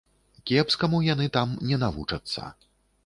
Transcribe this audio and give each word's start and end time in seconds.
Кепскаму 0.51 1.01
яны 1.13 1.27
там 1.37 1.53
не 1.73 1.77
навучацца. 1.85 2.51